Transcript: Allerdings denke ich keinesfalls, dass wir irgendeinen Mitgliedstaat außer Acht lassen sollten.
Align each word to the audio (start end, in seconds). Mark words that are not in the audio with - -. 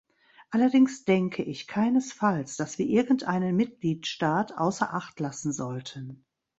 Allerdings 0.49 1.05
denke 1.05 1.43
ich 1.43 1.67
keinesfalls, 1.67 2.57
dass 2.57 2.79
wir 2.79 2.87
irgendeinen 2.87 3.55
Mitgliedstaat 3.55 4.57
außer 4.57 4.95
Acht 4.95 5.19
lassen 5.19 5.53
sollten. 5.53 6.25